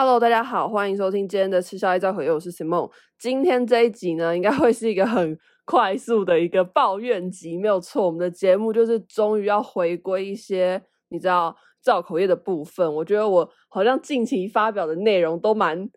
[0.00, 2.88] Hello，大家好，欢迎收听今天的吃宵夜造口业，我是 Simon。
[3.18, 8.06] 今天这一集呢，应该会是一个很快速的一个抱怨集，没有错。
[8.06, 12.94] 我们的节目就是终于要回归一些你知道造口业的部分。
[12.94, 15.90] 我觉得我好像近期发表的内容都蛮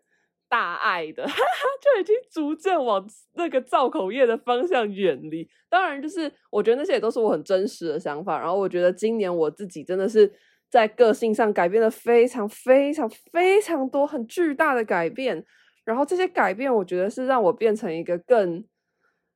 [0.48, 1.22] 大爱的，
[1.80, 5.48] 就已经逐渐往那个造口业的方向远离。
[5.70, 8.36] 当然，就是我觉得那些也都是我很真实的想法。
[8.36, 10.32] 然后，我觉得今年我自己真的是。
[10.72, 15.44] 在个性上改变了非常非常非常多很巨大的改变，
[15.84, 18.64] 然后这些改变我觉得是让我变成一个更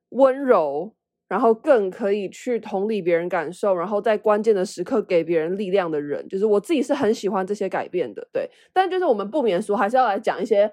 [0.09, 0.95] 温柔，
[1.29, 8.49] 然后更可以去同理别人感受，然后在关键的时刻给别人力量的人，就是我自己是很喜欢这些改变的，对。
[8.73, 10.71] 但就是我们不免说还是要来讲一些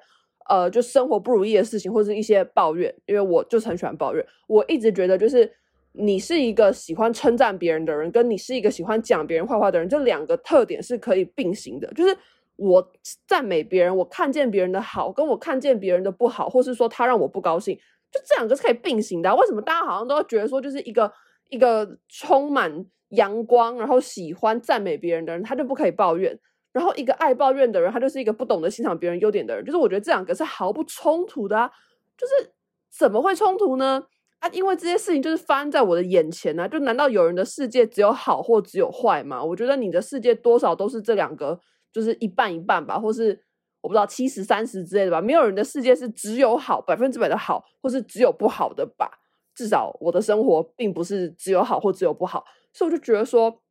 [0.48, 5.52] 呃，就生活不如意的事情或者一些抱怨，因为我就是很喜欢抱怨，我一直觉得就是。
[5.96, 11.86] 你是一个喜欢称赞别人的人，跟你是一个喜欢讲别人坏话的人，这两个特点是可以并行的。
[11.94, 12.16] 就是
[12.56, 12.92] 我
[13.28, 17.76] 赞美别人，我看见别人的好，跟我看见别人的不好，或是说他让我不高兴，
[18.10, 19.32] 就这两个是可以并行的。
[19.36, 21.12] 为什么大家好像都觉得说，就是一个
[21.48, 26.34] 一个充满阳光，然后喜欢赞美别人的人，他就不可以抱怨；
[26.72, 29.64] 然后一个爱抱怨的人，他就是一个不懂得欣赏别人优点的人。
[29.64, 31.70] 就是我觉得这两个是毫不冲突的啊。
[32.18, 32.50] 就是
[32.90, 34.02] 怎么会冲突呢？
[34.44, 39.42] 啊，因为这些事情就是发生在我的眼前啊，就难道有人的世界只有好或只有坏吗？
[39.42, 41.58] 我觉得你的世界多少都是这两个，
[41.90, 43.42] 就是一半一半吧，或是
[43.80, 45.18] 我不知道七十三十之类的吧。
[45.18, 49.10] 没有人的世界是只有好，百分之百的好，或是只有不好的吧。
[49.54, 53.62] 至少我的生活并不是只有好或只有不好，所以我就觉得说，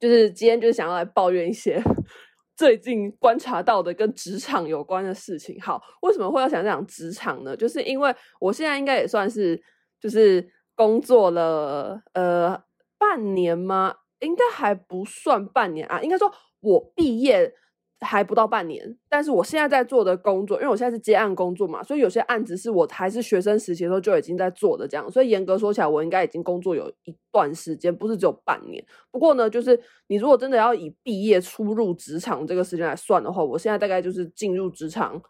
[0.00, 1.82] 就是今天就是想要来抱怨一些
[2.56, 5.60] 最近观察到的跟职场有关的事情。
[5.60, 7.54] 好，为什么会要想讲职场呢？
[7.54, 9.62] 就是因为我现在应该也算是。
[10.00, 12.62] 就是工作了呃
[12.98, 13.94] 半年吗？
[14.20, 16.00] 应该还不算半年啊。
[16.02, 17.54] 应该说我毕业
[18.00, 25.10] 还不到半年，但是我现在在做的工作，因为我现在是接案工作嘛，所以有些案子是我还是学生时期的时候就已经在做的这样。
[25.10, 28.84] 所以严格说起来，我应该已经工作有一段时间，不是只有半年。
[29.10, 35.20] 不过呢，就是你如果真的要以毕业初入职场这个时间来算的话，我现在大概就是进入职场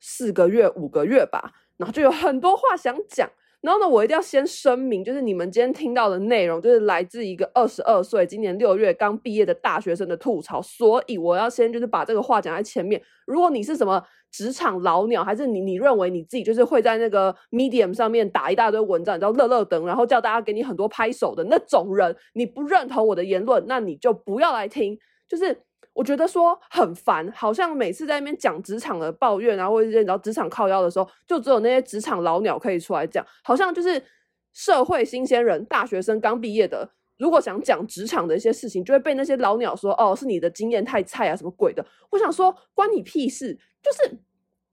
[0.00, 3.30] 四个月、五个月吧，然后就有很多话想讲。
[3.60, 13.02] 然后呢，我一定要先声明，就是你们今天听到的内容，就是来自一个二十二岁、今年六月刚毕业的大学生的吐槽，所以我要先就是把这个话讲在前面。
[13.26, 24.96] 如果你是什么职场老鸟，还是你你认为你自己就是会在那个 Medium 上面打一大堆文章，你知道乐乐等，然后叫大家给你很多拍手的那种人，你不认同我的言论，那你就不要来听，
[25.28, 25.64] 就是。
[25.98, 34.00] 我觉得说很烦，好像每次在那边讲职场的抱怨啊，或者是你知道职场靠腰的时候，就只有那些职场老鸟可以出来讲，好像就是
[34.52, 36.88] 社会新鲜人、大学生刚毕业的，
[37.18, 41.84] 如果想讲职场的一些事情，就会被那些老鸟说哦，是你的经验太菜啊，什么鬼的。
[42.10, 44.20] 我想说关你屁事，就是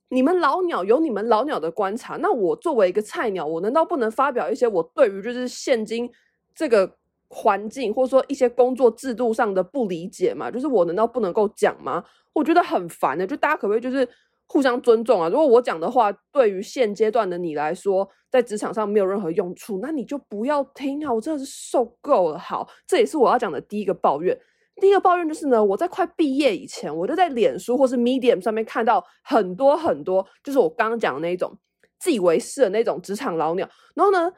[0.10, 6.08] 你们老鸟有你们老鸟的观察，那我作为一个菜鸟，我难道不能发表一些我对于就是现今
[6.54, 6.98] 这个？
[7.30, 12.04] 环境或者说一些工作制度上的不理解嘛，就是我难道不能够讲吗？
[12.34, 14.08] 我觉得很烦的，就大家可不可以就是
[14.48, 15.28] 互相尊重啊？
[15.28, 21.12] 如果我讲的话对于现阶段的你来说，在职场上没有任何用处，那你就不要听啊！
[21.12, 22.38] 我真的是受够了。
[22.38, 24.38] 好，这也是我要讲的第一个抱怨。
[24.82, 31.58] 第一个抱怨就是呢，我在快毕业以前，我就在脸书或是 Medium 上面看到很多很多，就是我刚刚讲的那种
[32.00, 34.32] 自以为是的那种职场老鸟，然后呢。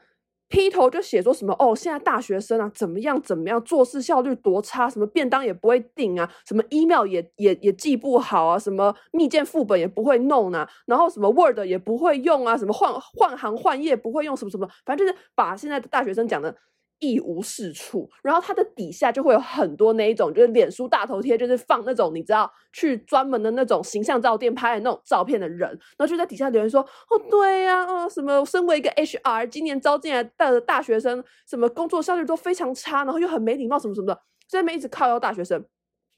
[0.50, 16.56] 劈头就写说什么哦，现在大学生啊，怎么样怎么样，做事效率多差，什么便当也不会订啊，什么 email 也也也记不好啊，什么密件副本也不会弄啊，然后什么 Word 也不会用啊，什么换换行换页不会用，什么什么，反正就是把现在的大学生讲的。
[17.00, 34.20] 一无是处，然后它的底下就会有很多那一种，就是脸书大头贴，就是放那种你知道去专门的那种形象照店拍的那种照片的人，然后就在底下留言说：“哦，对呀、啊，哦，什么身为一个 HR，今年招进来的大学生，什么工作效率都非常差，然后又很没礼貌，什么什么的，
[34.50, 35.64] 在那边一直靠腰大学生。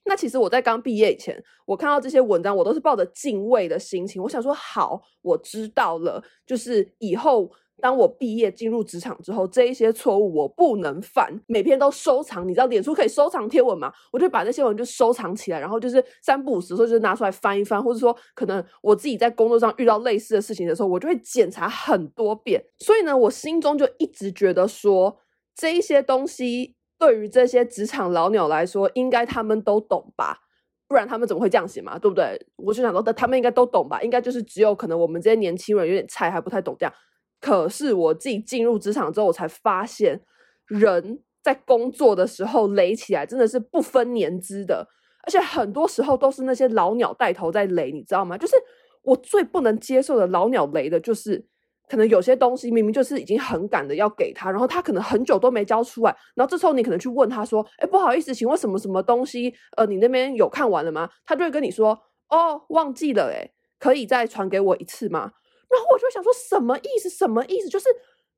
[0.06, 12.48] 那其实我在刚毕业以前，我看到这些文章，我都是抱着敬畏的心情，我想说好，我知道了，就是以后。”当我毕业进入职场之后，这一些错误我不能犯，每篇都收藏。
[12.48, 13.92] 你知道脸书可以收藏贴文吗？
[14.12, 22.64] 我就把那些文就收藏起来，然后就是三不五时，说就拿出来翻一翻，或者说可能我自己在工作上遇到类似的事情的时候，我就会检查很多遍。
[22.80, 25.18] 所以呢，我心中就一直觉得说，
[25.56, 30.40] 这一些东西对于这些职场老鸟来说，应该他们都懂吧？
[30.88, 32.00] 不然他们怎么会这样写嘛？
[32.00, 32.44] 对不对？
[32.56, 34.02] 我就想说，他们应该都懂吧？
[34.02, 36.92] 应该就是只有可能我们这些年轻人有点菜，还不太懂这样。
[37.40, 40.22] 可是我自己进入职场之后，我才发现，
[40.68, 44.88] 人在工作的时候雷起来真的是不分年资的。
[45.24, 48.38] 而且很多时候都是那些老鸟带头在雷，你知道吗？
[48.38, 48.56] 就是
[49.04, 51.46] 我最不能接受的老鸟雷的，就是
[51.90, 59.54] 可能有些东西明明就是已经很赶的要给他，然后他可能很久都没交出来，然后这时候你可能去问他说：“哎，不好意思，请问什么什么东西？
[59.76, 62.00] 呃，你那边有看完了吗？”他就会跟你说
[62.30, 65.32] ：“哦，忘记了，诶，可以再传给我一次吗？”
[65.70, 67.10] 然后我就想说，什么意思？
[67.10, 67.70] 什么意思？
[67.70, 67.86] 就是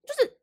[0.05, 0.37] 就是。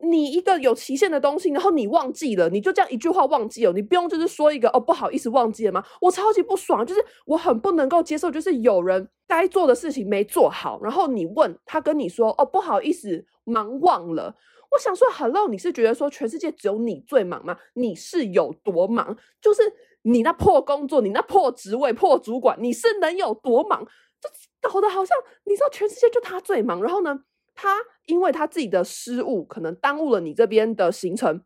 [0.00, 5.82] 你一个有期限的东西，然后你忘记了，你就这样一句话忘记了，你不用就是说一个哦，不好意思忘记了吗？
[6.00, 14.34] 我超级不爽，就是我很不能够接受，就是有人该做的事情没做好，然后你问他跟你说哦，不好意思，忙忘了。
[14.72, 17.56] 我想说，Hello，你是觉得说全世界只有你最忙吗？
[17.74, 19.16] 你是有多忙？
[19.40, 19.62] 就是
[20.02, 23.86] 你那破工作，你那破职位、破主管，你是能有多忙？
[24.24, 27.20] 就搞得好像你知道全世界就他最忙，然后呢？
[27.56, 27.76] 他
[28.06, 31.40] 因为他自己的失误，可能耽误了你这边的行程，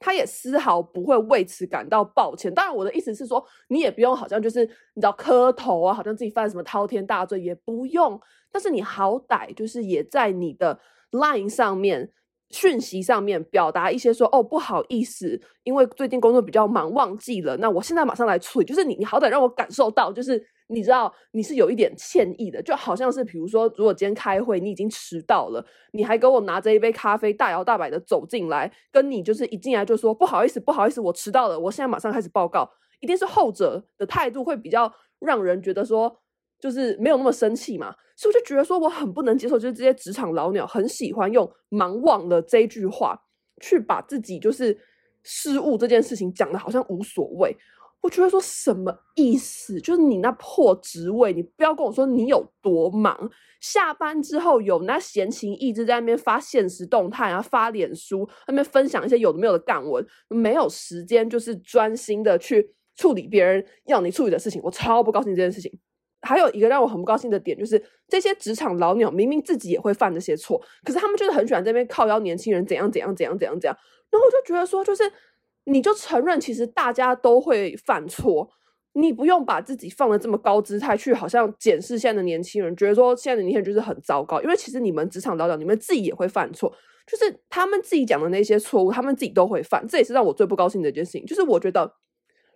[0.00, 2.50] 他也丝毫不会为此感到抱歉。
[2.54, 4.64] 当然，我的意思是说，你也不用好像就是
[4.94, 8.18] 你知道磕头啊，好像自己犯什么滔天大罪也不用。
[8.50, 10.80] 但是你好歹就是也在你的
[11.10, 12.10] line 上面
[12.48, 17.58] 讯息上面表达一些说，哦，不好意思，因为最近工作比较忙，忘记了。
[17.58, 18.64] 那我现在马上来处理。
[18.64, 20.42] 就是你，你好歹让我感受到，就是。
[20.72, 32.68] 你知道你是有一点歉意的，就好像是比如说，如果今天开会你已经迟到了，你还给我拿着一杯咖啡大摇大摆的走进来，跟你就是一进来就说不好意思，不好意思，我迟到了，我现在马上开始报告，
[33.00, 36.20] 一定是后者的态度会比较让人觉得说
[36.58, 43.18] 就是没有那么生气嘛，所以我就觉得说我很不能接受，就是这些职场老鸟很喜欢用忙忘了这句话
[43.60, 44.78] 去把自己就是
[45.22, 47.56] 失误这件事情讲得好像无所谓。
[48.02, 49.80] 我觉得说什么意思？
[49.80, 53.30] 就是你那破职位，你不要跟我说你有多忙。
[53.60, 64.60] 下班之后有那闲情逸致在那边发现实动态啊，发脸书，那边分享一些有的没有的干文，没有时间就是专心的去处理别人要你处理的事情。
[64.64, 65.72] 我超不高兴这件事情。
[66.22, 73.78] 还有一个让我很不高兴的点，就是这些职场老鸟明明自己也会犯这些错，可是他们就是很喜欢在那边靠邀年轻人怎样怎样怎样怎样怎样。
[74.10, 75.04] 然后我就觉得说，就是。
[75.64, 78.48] 你就承认，其实大家都会犯错，
[78.94, 84.42] 你不用把自己放得这么高姿态，去好像检视现在的年轻人，觉得说现在的年轻人就是很糟糕。
[84.42, 86.72] 因为其实你们职场老鸟，你们自己也会犯错，
[87.06, 89.86] 就是他们自己讲的那些错误，他们自己都会犯。
[89.86, 91.24] 这也是让我最不高兴的一件事情。
[91.24, 91.94] 就是我觉得，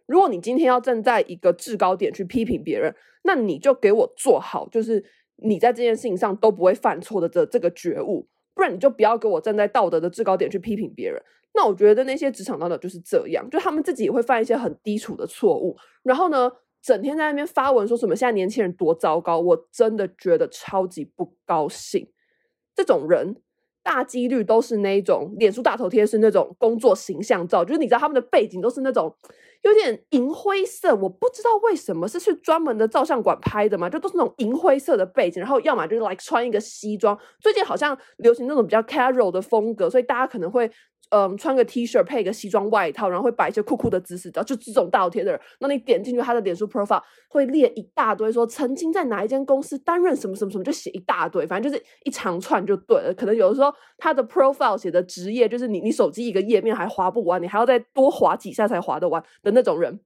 [0.06, 5.04] 如果你今天要站在一个制高点去批评别人，那你就给我做好，就是
[5.36, 11.22] 你在这件事情上都不会犯错的这这个觉悟，不然你就不要给我站在道德的制高点去批评别人。
[11.56, 22.06] 那我觉得那些职场老鸟就是这样，就他们自己也会犯一些很低俗的错误，然后呢，整天在那边发文说什么现在年轻人多糟糕，我真的觉得超级不高兴。
[22.74, 23.36] 这种人
[23.82, 29.16] 大几率都是那种脸书大头贴是那种工作形象照，就是你知道他们的背景都是那种
[29.62, 40.70] 有点银灰色，我不知道为什么是去专门的照相馆拍的嘛，就都是那种银灰色的背景，然后要么就是来穿一个西装，最近好像流行那种比较 casual 的风格，所以大家可能会。
[41.10, 53.14] 嗯，穿个 T 恤配个西装外套，然后会摆一些酷酷的姿势，然后就这种倒贴的人，那你点进去他的脸书 profile 会列一大堆，说曾经在哪一间公司担任什么什么什么，就写一大堆，反正就是一长串就对了。
[53.16, 60.00] 可能有的时候他的 profile 写的职业就是你你手机一个页面还划不完，你还要再多划几下才划得完的那种人，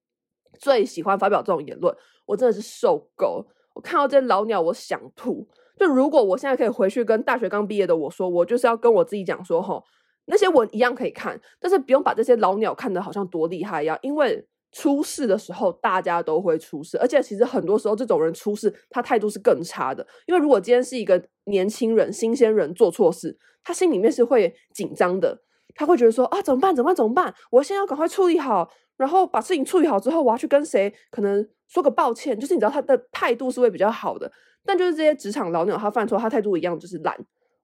[0.59, 1.97] 最喜欢发表这种言论，
[2.27, 3.47] 我真的是受够。
[3.73, 5.49] 我看到这些老鸟，我想吐。
[5.79, 9.83] 就如果我现在可以回去跟大学刚毕业的我说，我就是要跟我自己讲说，吼。
[10.31, 20.07] 那些文一样可以看，但是不用把这些老鸟看得好像多厉害一样，因为出事的时候大家都会出事，而且其实很多时候这种人出事，他态度是更差的。
[20.27, 25.37] 因为如果今天是一个年轻人、新鲜人做错事，他心里面是会紧张的，
[25.75, 26.75] 他会觉得说啊，怎么办？
[26.75, 26.95] 怎么办？
[26.95, 27.35] 怎么办？
[27.51, 34.31] 我现在要赶快处理好，然后把事情处理好之后，我要去跟谁可能说个抱歉，就是你知道他的态度是会比较好的。
[34.65, 37.19] 但就是这些职场老鸟，他犯错，他态度一样就是懒。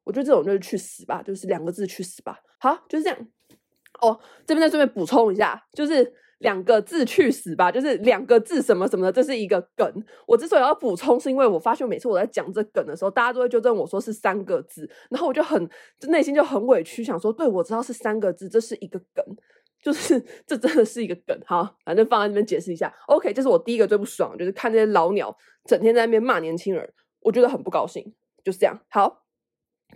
[0.07, 2.39] 我觉得这种就是去死吧，就是两个字去死吧。
[2.61, 3.19] 好，就是这样。
[4.01, 10.05] 哦，这边再顺便补充一下，就是两个字去死吧，就是两个字什么什么的，这是一个梗。
[10.29, 15.69] 我之所以要补充，是因为我发现每次我在讲这梗的时候，大家都会纠正我说是三个字，然后我就很
[16.09, 19.25] 内心就很委屈，想说，对，我知道是三个字，这是一个梗，
[19.83, 21.37] 就是 这真的是一个梗。
[21.45, 22.95] 好，反正放在那边解释一下。
[23.09, 28.15] OK，这是我第一个最不爽，就是看这些老鸟整天在那边骂年轻人，我觉得很不高兴。
[28.45, 28.79] 就是这样。
[28.89, 29.26] 好。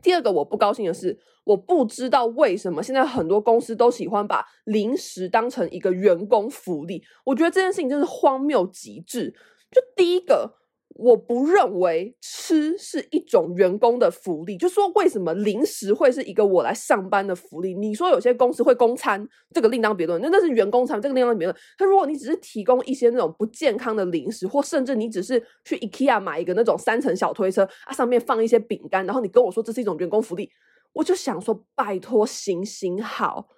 [0.03, 7.03] 第二个我不高兴的是，我不知道为什么现在很多公司都喜欢把零食当成一个员工福利。
[7.25, 9.35] 我觉得这件事情真是荒谬极致。
[9.71, 10.55] 就第一个，
[10.97, 17.75] 我不认为吃是一种员工的福利，就说为什么零食会是一个我来上班的福利？
[17.75, 21.57] 你说有些公司会供餐，这个另当别论，那那是员工餐，这个另当别论。
[21.79, 30.51] 他如果你只是提供一些那种不健康的零食，或甚至你只是去 IKEA 买一个那种三层小推车啊，上面放一些饼干，然后你跟我说这是一种员工福利，
[30.93, 33.49] 我就想说拜托行行好，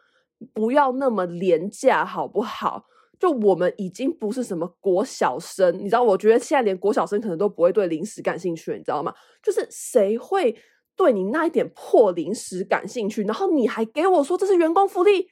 [0.52, 2.84] 不要那么廉价好不好？
[3.22, 6.02] 就我们已经不是什么国小生，你知道？
[6.02, 9.14] 我觉得现在连国小生可能都不会对零食感兴趣，你知道吗？
[9.40, 10.56] 就是谁会
[10.96, 13.22] 对你那一点破零食感兴趣？
[13.22, 15.28] 然后你还给我说这是员工福利？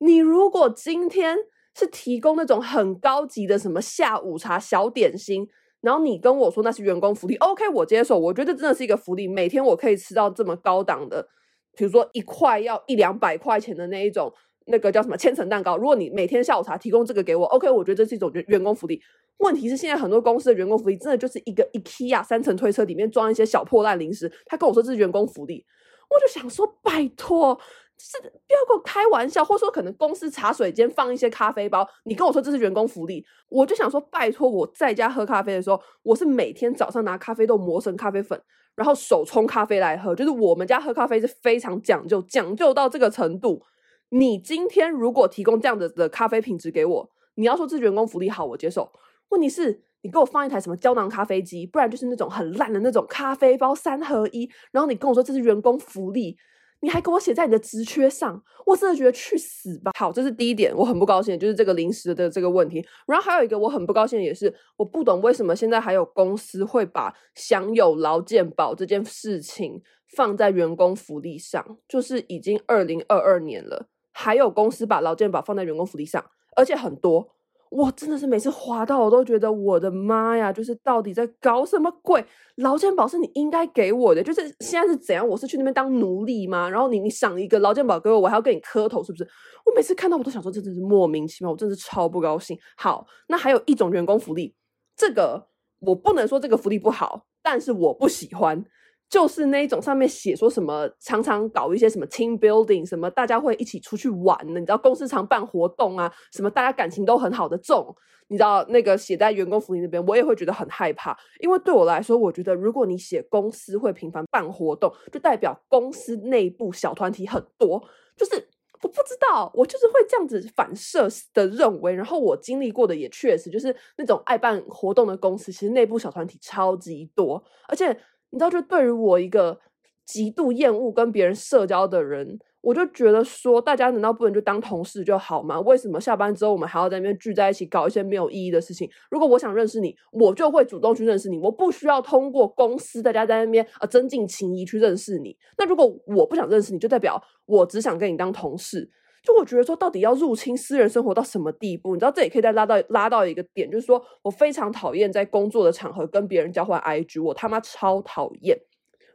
[0.00, 1.38] 你如果今天
[1.74, 5.48] 是提供那种很高级的什么下午茶、小点心，
[5.80, 8.18] 然后你跟我说那是员工福利，OK，我接受。
[8.18, 11.26] 我觉得真的是一个福利，每天我可以吃到这么高档的，
[11.74, 14.30] 比如说一块要一两百块钱的那一种。
[14.66, 15.76] 那个叫什么千层蛋糕？
[15.76, 19.00] 如果你每天下午茶提供这个给我，OK，我觉得这是一种员员工福利。
[19.38, 24.30] 问题是现在很多公司的员工福利真的就是一个 IKEA 三层推车里面装一些小破烂零食。
[24.44, 25.64] 他跟我说这是员工福利，
[26.10, 27.58] 我就想说拜托，
[27.96, 38.38] 是不要跟我开玩笑，或者说可能公司茶水间放一些咖啡包，你跟我说这是员工福利，我就想说拜托，我在家喝咖啡的时候，我是每天早上拿咖啡豆磨成咖啡粉，
[38.76, 43.62] 然后手冲咖啡来喝，就是我们家喝咖啡是非常讲究，讲究到这个程度。
[44.10, 48.90] 你今天如果提供这样的的咖啡品质给我，你要说这是员工福利好，我接受。
[49.30, 56.36] 问题是，你给我放一台什么胶囊咖啡机，不然就是那种很烂的那种咖啡包三合一，然后你跟我说这是员工福利，
[56.80, 59.92] 你还给我写在你的职缺上，我真的觉得去死吧。
[59.96, 62.84] 好，这是第一点，我很不高兴，就是这个零食的这个问题。
[63.06, 69.80] 然后还有一个我很不高兴的也是，我不懂为什么现在还有公司会把享有劳健保这件事情
[70.16, 73.86] 放在员工福利上，就是已经二零二二年了。
[74.12, 76.24] 还有公司把劳健保放在员工福利上，
[76.56, 77.26] 而且很多，
[77.70, 82.24] 哇，真的是每次滑到我都觉得我的妈呀，就是到底在搞什么鬼？
[82.56, 85.26] 劳健保是你应该给我的，就是现在是怎样？
[85.26, 86.68] 我是去那边当奴隶吗？
[86.68, 89.24] 然后你你赏一个劳健保给我，我还要跟你磕头，是不是？
[89.64, 92.58] 我每次看到我都想说，这真是莫名其妙，我真的是超不高兴。
[92.76, 94.54] 好，那还有一种员工福利，
[94.96, 95.46] 这个
[95.78, 98.64] 我不能说这个福利不好，但是我不喜欢。
[99.10, 107.92] 就是那一种上面写说什么，常常搞一些什么 team building，什么大家会一起出去玩的，你知道公司常办活动啊，什么大家感情都很好的这种，
[108.28, 117.82] 你知道那个写在员工福利那边，我也会觉得很害怕，因为对我来说，我觉得如果你写公司会频繁办活动，就代表公司内部小团体很多，
[118.16, 118.48] 就是
[118.80, 128.00] 我不知道，我就是会这样子反射的认为，然后我经历过的也确实就是那种爱办活动的公司，其实内部小团体超级多，而且。
[128.30, 129.60] 你知道，就对于我一个
[130.06, 135.60] 极度厌恶跟别人社交的人，我就觉得说，大家难道不能就当同事就好吗？
[135.60, 138.88] 为什么下班之后我们还要在那边聚在一起搞一些没有意义的事情？
[139.10, 145.36] 如果我想认识你，我就会主动去认识你，我不需要通过公司大家在那边啊增进情谊去认识你。
[145.56, 148.90] 那如果我不想认识你，就代表我只想跟你当同事。
[149.22, 151.94] 就我觉得说，到底要入侵私人生活到什么地步？
[151.94, 158.58] 你知道，这也可以再拉到拉到一个点，就是说我非常讨厌在工作的场合跟别人交换 IG，我他妈超讨厌。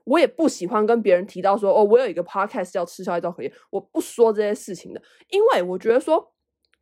[0.04, 6.32] 我也不喜欢跟别人提到说，哦，我有一个 podcast 叫吃宵夜造口业，我不说这些事情的，因为我觉得说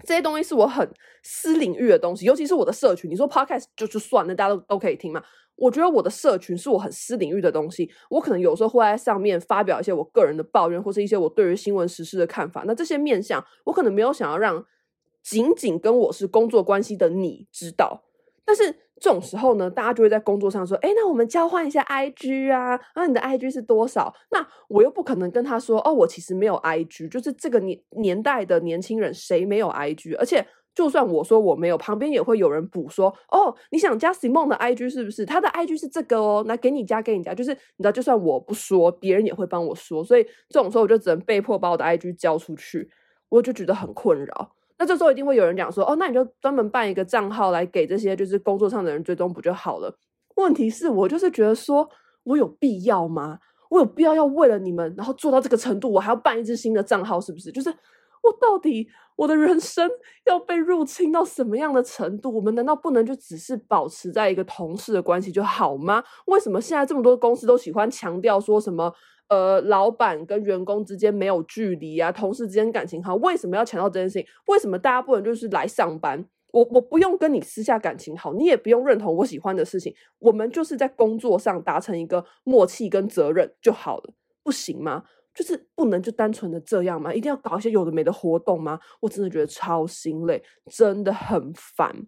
[0.05, 0.89] 这些东西是我很
[1.23, 3.09] 私领域的东西，尤其是我的社群。
[3.09, 5.23] 你说 podcast 就就算了，大家都都可以听嘛。
[5.55, 12.63] 我觉得我的社群是我很私领域的东西，我可能有时候会在上面发表一些我个人的抱怨，或是一些我对于新闻时事的看法。
[12.65, 14.65] 那这些面向，我可能没有想要让
[15.21, 18.03] 仅仅跟我是工作关系的你知道。
[18.43, 30.17] 但是这种时候呢，大家就会在工作上说：“诶，那我们交换一下 IG 啊，然后你的 IG 是多少？”那我又不可能跟他说：“哦，我其实没有 IG。”就是这个年年代的年轻人，谁没有 IG？
[30.17, 30.45] 而且。
[30.75, 35.23] 就算我说我没有，旁边也会有人补说：“哦，你想加 Simon 的 IG 是不是？
[35.23, 40.03] 他的 IG 是这个哦，那给你加，给你加。”就是你知道，就算我不说，别人也会帮我说。
[40.03, 42.89] 所以这种时候，我就只能被迫把我的 IG 交出去，
[43.29, 44.55] 我就觉得很困扰。
[44.77, 49.97] 那这时候一定会有人讲说：“哦，那你就专门办一个账号来给这些就是工作上的人追踪不就好了？”
[50.35, 51.89] 问题是我就是觉得说，
[52.23, 53.39] 我有必要吗？
[53.69, 57.51] 我有必要要为了你们，然后做到这个程度，我还要办一支新的账号，是不是？
[57.51, 57.73] 就是。
[58.23, 58.87] 我到底
[59.17, 59.85] 我的人生
[60.25, 62.33] 要被入侵到什么样的程度？
[62.33, 66.01] 我们难道不能就只是保持在一个同事的关系就好吗？
[66.27, 68.93] 为什么现在这么多公司都喜欢强调说什么
[69.33, 73.15] 呃，老板跟员工之间没有距离啊，同事之间感情好？
[73.15, 74.27] 为什么要强调这件事情？
[74.45, 76.23] 为什么大家不能就是来上班？
[76.51, 84.13] 我我不用跟你私下感情好，你也不用认同我喜欢的事情，我们就是在工作上达成一个默契跟责任就好了，
[84.43, 85.03] 不行吗？
[85.33, 87.11] 就是不能就单纯的这样吗？
[87.11, 88.79] 一定要搞一些有的没的活动吗？
[88.99, 92.05] 我真的觉得超心累，真的很烦。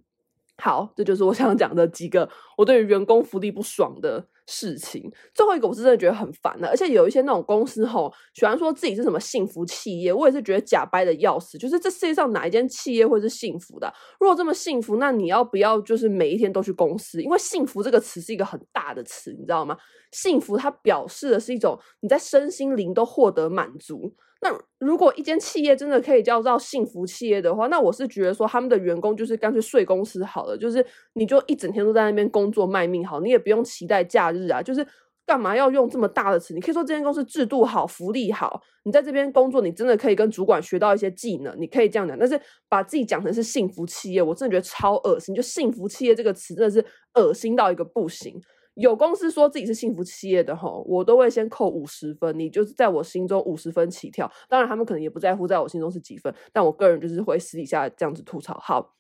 [0.58, 5.12] 好，这就是我想讲的几个我对于员工福利不爽的事情。
[5.34, 11.58] 最后一个，我是真的觉得很烦的，而且有一些那种公司吼，喜欢说自己是什么幸福企业，我也是觉得假掰的要死。
[11.58, 13.94] 就是这世界上哪一间企业会是幸福的？
[14.20, 17.22] 如果这么幸福，那你要不要就是每一天都去公司？
[17.22, 19.78] 因为幸福这个词是一个很大的词，你知道吗？
[20.12, 24.14] 幸福它表示的是一种你在身心灵都获得满足。
[24.46, 34.86] 那如果一间企业真的可以叫做幸福企业的话，那我是觉得说他们的员工就是干脆睡公司好了，就是你就一整天都在那边工作卖命好，你也不用期待假日啊，就是
[35.26, 36.54] 干嘛要用这么大的词？
[36.54, 42.16] 你可以说这间公司制度好，福利好，你在这边工作，你真的可以跟主管学到一些技能，你可以这样讲。
[42.20, 45.34] 但是把自己讲成是幸福企业，我真的觉得超恶心。
[45.34, 46.86] 就幸福企业这个词真的是
[47.16, 48.40] 恶心到一个不行。
[48.76, 54.30] 有公司说自己是幸福企业的吼，我都会先扣五十分，你就是在我心中五十分起跳。
[54.50, 58.60] 当然，他们可能也不在乎在我心中是几分，但我个人就是会私底下这样子吐槽。
[58.60, 58.96] 好，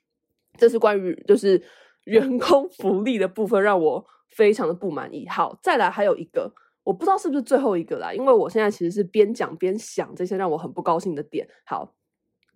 [0.57, 1.61] 这是关于就是
[2.05, 5.27] 员工福利的部分，让我非常的不满意。
[5.27, 6.53] 好，再来还有一个，
[6.85, 11.45] 我不知道是不是最后一个啦，因为我现在其实是边讲边想这些让我很不高兴的点。
[11.65, 11.93] 好，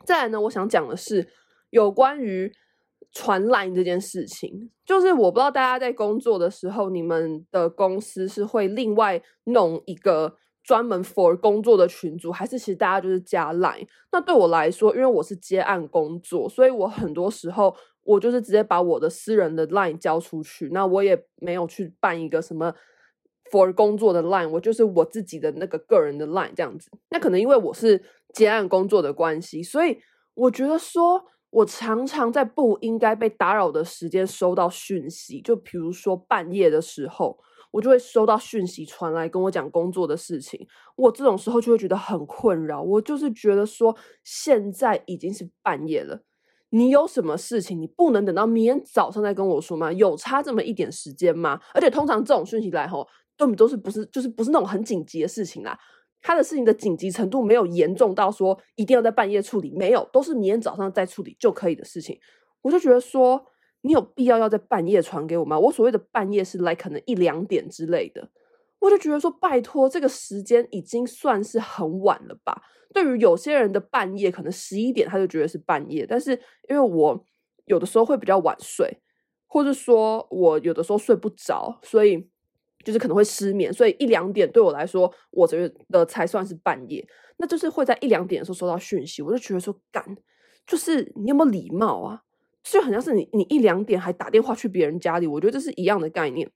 [0.06, 1.28] 再来呢，我想讲的是
[1.70, 2.54] 有关于。
[3.12, 13.88] 传 line 这件事情，就是我不知道大家在工作的时候，你们的公司是会另外弄一个专门 for 工作的群组，还是其实大家就是加 line？
[14.12, 22.76] 那对我来说，因为我是接案工作，所以我很多时候我就是直接把我的私人的 line 交出去，那我也没有去办一个什么
[23.52, 26.92] for 工作的 line，我就是我自己的那个个人的 line 这样子。
[27.10, 28.04] 那可能因为我是
[28.36, 29.98] 接案工作的关系，所以
[30.36, 31.26] 我觉得说。
[31.52, 37.38] 我常常在不应该被打扰的时间收到讯息，就比如说半夜的时候，
[37.72, 40.68] 我就会收到讯息传来跟我讲工作的事情。
[40.96, 42.82] 我这种时候就会觉得很困扰。
[42.82, 46.22] 我就是觉得说，现在已经是半夜了，
[46.70, 49.92] 你有什么事情，你不能等到明天早上再跟我说吗？
[49.92, 51.60] 有差这么一点时间吗？
[51.74, 55.76] 而且通常这种讯息来吼，根本都是不是就是不是那种很紧急的事情啦。
[56.22, 62.20] 他的事情的紧急程度没有严重到说一定要在半夜处理，没有，都是明天早上再处理就可以的事情。
[62.62, 63.46] 我就觉得说，
[63.82, 65.58] 你有必要要在半夜传给我吗？
[65.58, 68.30] 我所谓的半夜是来可能一两点之类的。
[68.80, 72.62] 我就觉得说，拜托，这个时间已经算是很晚了吧？
[72.94, 76.32] 对于有些人的半夜，可能十一点他就觉得是半夜，但是
[76.70, 77.26] 因为我
[77.66, 79.00] 有的时候会比较晚睡，
[79.48, 82.30] 或者说我有的时候睡不着，所以。
[82.86, 87.06] 就是可能会失眠，所以一两点对我来说，我觉得才算是半夜。
[87.38, 90.04] 那就是会在一两点的时候收到讯息，我就觉得说，干，
[90.66, 92.22] 就是你有没有礼貌啊？
[92.64, 96.50] 就很像是你，你一两点还打电话去别人家里，我觉得这是一样的概念。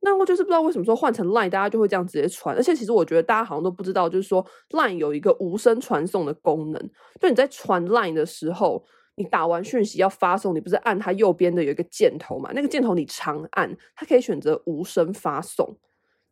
[0.00, 2.54] 那我就是不知道为什么说换成 Line，大家就会这样直接传。
[2.56, 6.90] 而且其实我觉得大家好像都不知道，就是说 Line 有一个无声传送的功能，
[7.20, 8.84] 就你在传 Line 的时候。
[9.18, 12.52] 你打完讯息要发送，你不是按它右边的有一个箭头嘛？
[12.54, 15.76] 那个箭头你长按，它可以选择无声发送，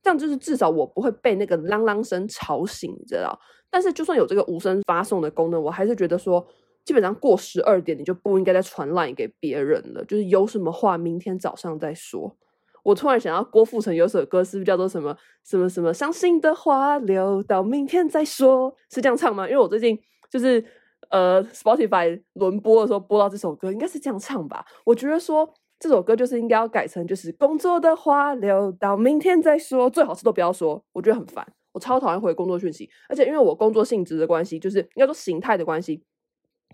[0.01, 3.37] 这样就是至少我不会被那个啷啷声吵醒，你知道？
[3.69, 6.47] 但是就算有这个无声发送的功能，我还是觉得说，
[6.85, 10.05] 基本上过十二点你就不应该再传赖给别人了。
[10.05, 12.37] 就是有什么话明天早上再说。
[12.85, 18.73] 我突然想到郭富城有首歌，是不是叫做什么什么什么伤心的话留到明天再说？
[18.89, 19.49] 是这样唱吗？
[19.49, 19.99] 因为我最近
[20.31, 20.65] 就是。
[21.11, 24.65] 呃，Spotify 轮播的时候播到这首歌，应该是这样唱吧？
[24.85, 30.85] 我觉得说这首歌就是应该要改成，就是工作的话留到明天再说，最好是都不要说。
[30.93, 36.03] 我觉得很烦，我超讨厌回工作讯息，而且因为我工作性质的关系，就是应该说形态的关系，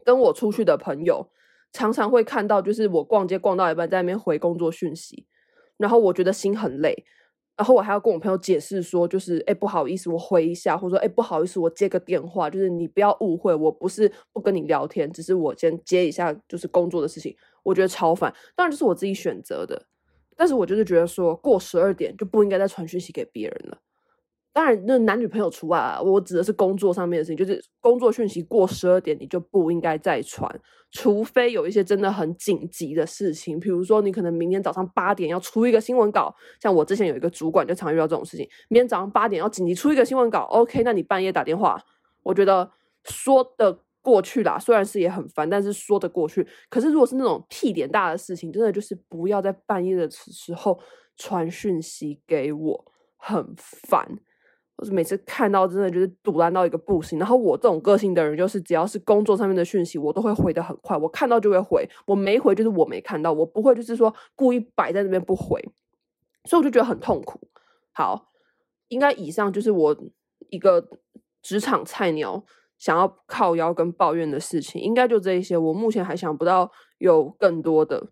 [0.04, 1.28] 跟我出去的朋友
[1.72, 5.26] 常常会看到，就是我逛街逛到一半在那边回工作讯息，
[5.76, 7.04] 然后我觉得心很累。
[7.56, 17.36] 然后我还要跟我朋友解释说，就是哎，不好意思，我回一下，或者说哎，不好意思，我接个电话，就是你不要误会，我不是不跟你聊天，只是我先接一下，就是工作的事情。
[17.62, 19.80] 我觉得超烦，当然这是我自己选择的，
[20.36, 23.78] 但是我就是觉得说过十二点就不应该再传讯息给别人了。
[24.52, 30.46] 当然，那男女朋友除外啊，我指的是工作上面的事情，就是工作讯息过十二点你就不应该再传，
[30.90, 41.82] 除非有一些真的很紧急的事情，比如说你可能明天早上八点要出一个新闻稿，像我之前有一个主管就常遇到这种事情，明天早上八点要紧急出一个新闻稿，OK，那你半夜打电话，
[42.22, 42.70] 我觉得
[43.04, 46.46] 说得过去啦，虽然是也很烦，但是说得过去。
[46.68, 50.78] 可是如果是那种屁点大的事情，真的就是不要在半夜的时候
[51.16, 52.84] 传讯息给我，
[53.16, 54.18] 很烦。
[54.78, 65.62] 就是每次看到真的就是堵烂到一个不行，然后我这种个性的人就是只要是工作上面的讯息，我都会回得很快，我看到就会回，我没回就是我没看到，我不会就是说故意摆在那边不回，
[66.46, 67.38] 所以我就觉得很痛苦。
[67.92, 68.32] 好，
[68.88, 69.96] 应该以上就是我
[70.48, 70.88] 一个
[71.42, 72.44] 职场菜鸟
[72.78, 78.08] 想要靠腰跟抱怨的事情，应该就这一些，我目前还想不到有更多的。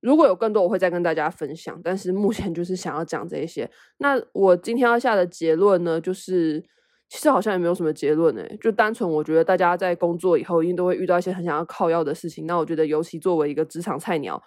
[0.00, 1.78] 如果有更多，我会再跟大家分享。
[1.84, 3.70] 但是目前就是想要讲这一些。
[3.98, 6.60] 那我今天要下的结论呢，就是
[7.08, 12.46] 其实好像也没有什么结论诶，就单纯我觉得大家在工作以后一定都会遇到一些很想要靠药的事情。
[12.46, 14.42] 那我觉得，尤其作为一个职场菜鸟，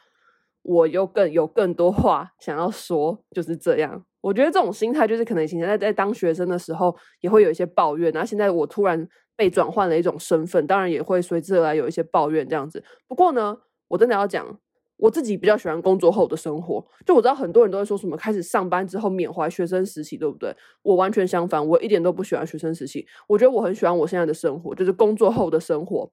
[0.64, 4.04] 我又更有更多话想要说，就是这样。
[4.22, 12.84] 我觉得这种心态就是可能以前在在当学生的时候也会有一些抱怨，然后现在我突然被转换了一种身份，当然也会随之而来有一些抱怨这样子。
[13.08, 13.58] 不过呢，
[13.90, 14.58] 我真的要讲。
[15.04, 20.56] 我自己比较喜欢工作后的生活，就我知道很多人都会说什么开始上班之后缅怀学生时期，对不对？
[20.82, 23.06] 我完全相反，我一点都不喜欢学生时期。
[23.28, 26.10] 我觉得我很喜欢我现在的生活，就是工作后的生活。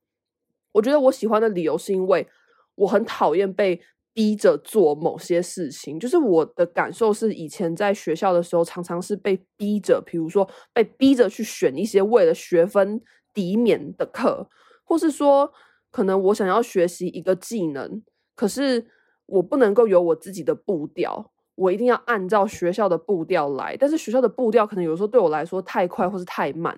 [0.72, 2.26] 我觉得我喜欢的理由是因为
[2.74, 3.81] 我很讨厌被
[4.12, 13.00] 逼着做某些事情，就是我的感受是以前在学校的时候常常是被逼着，比如说被逼着去选一些为了学分
[13.33, 14.48] 抵免的课，
[14.83, 15.53] 或是说
[15.92, 18.03] 可能我想要学习一个技能。
[18.40, 18.83] 可是
[19.26, 23.76] 我不能够有我自己的步调，我一定要按照学校的步调来。
[23.79, 26.74] 但是学校的步调可能有时候对我来说太快或是太慢，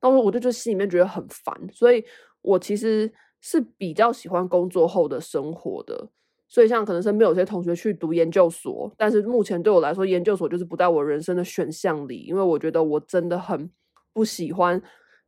[0.00, 1.52] 那我我就就心里面觉得很烦。
[1.72, 2.04] 所以
[2.40, 6.08] 我其实是比较喜欢工作后的生活的。
[6.48, 13.68] 所以像可能身边有些同学去读研究所，但是目前对我来说，研究所就是不在我人生的选项里，因为我觉得我真的很
[14.12, 14.80] 不喜欢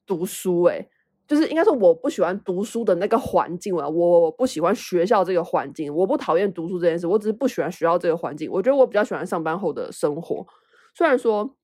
[0.06, 0.88] 读书，欸，诶。
[1.26, 3.88] 就是应该说，我不喜欢读书的那个环境了。
[3.88, 8.50] 我不喜欢学校这个环境，我不讨厌读书这件事，我只是不喜欢学校这个环境。
[8.50, 10.46] 我觉得我比较喜欢上班后的生活，
[10.94, 11.56] 虽然说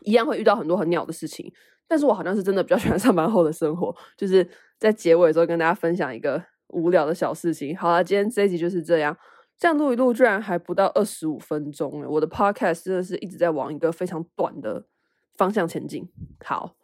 [0.00, 1.52] 一样会遇到很多很鸟的事情，
[1.86, 3.94] 但是我好像是真的比较喜欢上班后的生活。
[4.16, 4.44] 就是
[4.78, 7.76] 在结尾的时候跟大家分享一个无聊的小事情。
[7.76, 9.16] 好了，今天这一集就是这样，
[9.56, 12.04] 这样录一录，居然还不到二十五分钟。
[12.08, 14.84] 我的 podcast 真的是一直在往一个非常短的
[15.36, 16.08] 方向前进。
[16.44, 16.74] 好。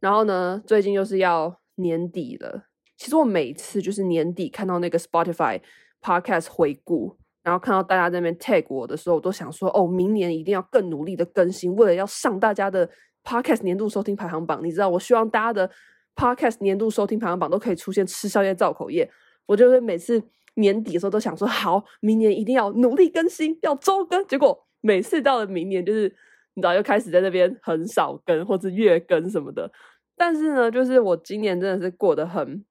[0.00, 2.64] 然后呢，最近又是要年底了。
[2.96, 5.60] 其实我每次就是年底看到那个 Spotify
[6.00, 12.88] Podcast 回顾，然后看到大家在那边 tag 我的时候，我都想说：哦，明年一定要更努力的更新，为了要上大家的
[13.22, 14.64] Podcast 年度收听排行榜。
[14.64, 15.70] 你知道，我希望大家的
[16.14, 19.10] Podcast 年度收听排行榜都可以出现吃宵夜造口业。
[19.46, 20.22] 我就会每次
[20.54, 24.26] 年底的时候都想说：好，明年一定要努力更新，要周更。
[24.26, 26.16] 结果每次到了明年，就是。
[26.56, 29.70] 你知道又开始在那边很少更或者月更什么的，
[30.16, 32.64] 但是呢，就是我今年真的是过得很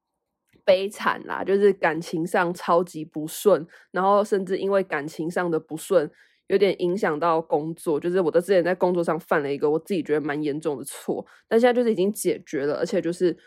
[0.66, 6.10] 悲惨啦，就是感情上超级不顺，然后甚至因为感情上的不顺，
[6.48, 13.38] 有点影响到工作，就是我的之前在工作上犯了一个我自己觉得蛮严重的错，但现在就是已经解决了，而且就是。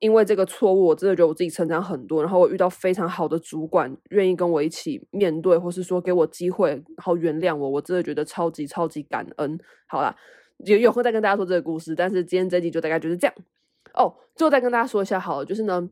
[0.00, 2.22] 因为这个错误，我真的觉得我自己成长很多。
[2.22, 9.58] 然后我遇到非常好的主管，愿意跟我一起面对，或是说给我机会，然后原谅我，我真的觉得超级超级感恩。
[9.86, 10.14] 好啦，
[10.58, 11.94] 有有空再跟大家说这个故事。
[11.94, 13.34] 但是今天这集就大概就是这样
[13.94, 14.14] 哦。
[14.36, 15.90] 最后再跟大家说一下好了，就是呢，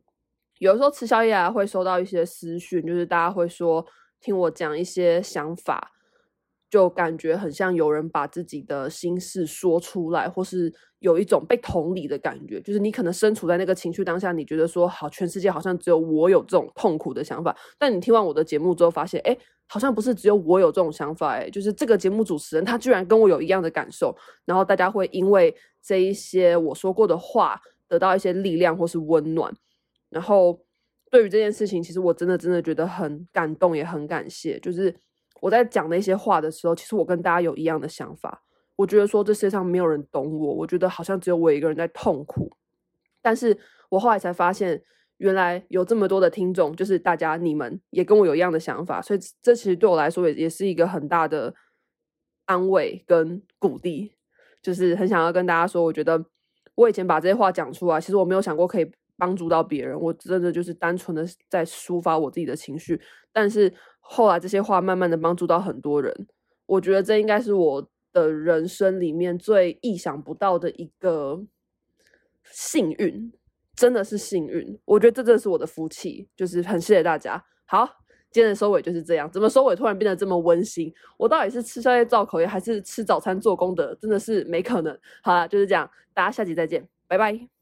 [0.59, 3.85] 有时候吃宵夜啊，会收到一些私讯，就是大家会说
[4.21, 5.91] 听我讲一些想法。
[6.69, 12.59] 就感觉很像有人把自己的心事说出来，或是有一种被同理的感觉。
[12.59, 17.55] 就是你可能身处在那个情绪当下，你觉得说好，全世界好像只有我有这种痛苦的想法。
[17.77, 24.13] 但你听完我的节目之后，发现哎，好像不是只有我有这种想法，哎，就是这个节目主持人他居然跟我有一样的感受。
[24.43, 29.53] 然后大家会因为这一些我说过的话得到一些力量或是温暖。
[30.09, 30.59] 然后
[31.09, 34.93] 对于这件事情，其实我真的真的觉得很感动，也很感谢，就是。
[35.41, 38.43] 我在讲那些话的时候，其实我跟大家有一样的想法。
[38.75, 42.51] 我觉得说这世界上没有人懂我，我觉得好像只有我一个人在痛苦。
[43.23, 43.57] 但是
[43.89, 44.79] 我后来才发现，
[45.17, 51.55] 原来有这么多的听众，就是大家你们也跟我有一样的想法，所以这其实对我来说也也是一个很大的
[52.45, 54.13] 安慰跟鼓励。
[54.61, 56.23] 就是很想要跟大家说，我觉得
[56.75, 63.01] 我以前把这些话讲出来，其实我没有想过可以帮助到别人，我真的就是单纯的在抒发我自己的情绪，
[63.33, 63.73] 但是。
[64.09, 66.27] 后来这些话慢慢的帮助到很多人，
[66.65, 71.43] 我觉得这应该是我的人生里面最意想不到的一个
[72.45, 73.31] 幸运，
[73.75, 74.79] 真的是幸运。
[74.85, 77.43] 我觉得这真的是我的福气，就是很谢谢大家。
[77.65, 77.85] 好，
[78.31, 79.29] 今天的收尾就是这样。
[79.29, 80.91] 怎么收尾突然变得这么温馨？
[81.17, 83.93] 我到底是吃宵夜造口业，还是吃早餐做功德？
[83.95, 84.97] 真的是没可能。
[85.21, 87.56] 好啦，就是这样，大家下集再见，拜拜。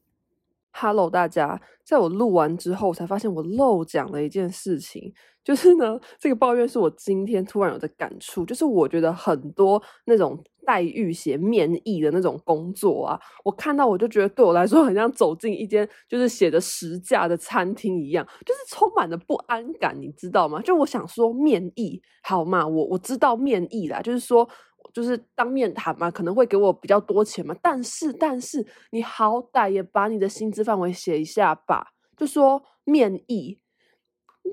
[0.78, 5.10] Hello，大家，在我录完之后，才发现我漏讲了一件事情，
[5.42, 20.60] 就是呢，这个抱怨是我今天突然有的感触，就是我觉得很多那种待遇写面议的那种工作啊，我看到我就觉得对我来说，很像走进一间就是写着实价的餐厅一样，就是充满了不安感，你知道吗？
[20.60, 22.66] 就我想说面议好嘛？
[22.66, 24.46] 我我知道面议啦，就是说。
[24.92, 33.58] 就是当面谈嘛，可能会给我比较多钱嘛，但是但是你好歹也把你的薪资范围写一下吧，就说面议，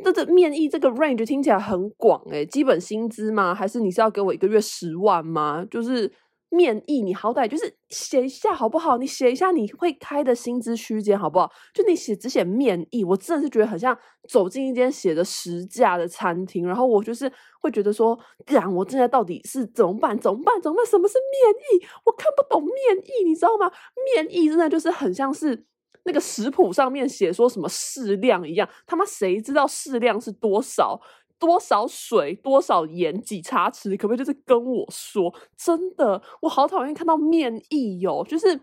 [0.04, 3.54] 这这面议这个 range 听起来很广诶、基本薪资吗？
[3.54, 5.66] 还是你是要给我一个月十万吗？
[5.70, 6.12] 就是。
[6.54, 8.98] 面议，你好歹就是写一下好不好？
[9.00, 11.52] 你写一下你会开的薪资区间好不好？
[11.74, 13.98] 就你写只写面议，我真的是觉得很像
[14.30, 20.18] 走进一间写的实价的餐厅，然后我就是会觉得说，干，我现在到底是怎么办？
[20.20, 20.62] 怎么办？
[20.62, 20.86] 怎么办？
[20.86, 21.86] 什么是面议？
[22.06, 23.72] 我看不懂面议，你知道吗？
[24.14, 25.66] 面议真的就是很像是
[26.06, 31.02] 那个食谱上面写说什么适量一样，他妈谁知道适量是多少？
[31.40, 35.34] 多少水，多少盐，几茶匙，可不可以就是跟我说？
[35.58, 38.60] 真的，我好讨厌看到面议哦，就是。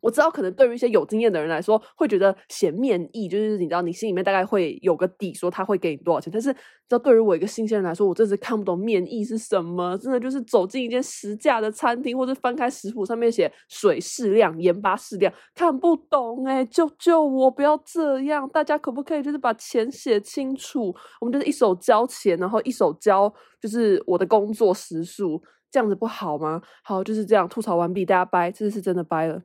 [0.00, 6.32] 我知道，可能对于一些有经验的人来说，会觉得写面议就是你知道，你心里面大概会有个底，说他会给你多少钱。
[6.32, 6.58] 但是，知
[6.88, 9.96] 道对于我一个新鲜人来说，我真是看不懂面议是什么。
[9.98, 17.50] 真的就是走进一间实价的餐厅，或者翻开食谱上面写水适量、盐巴适量，看不懂哎、救救我！
[17.50, 20.94] 不要这样，大家可不可以就是把钱写清楚？
[21.20, 26.62] 我们就是一手交钱，然后一手交就是我的工作时数，这样子不好吗？
[26.82, 29.38] 好，就是这样，吐槽完毕，大家掰，这次是真的掰了。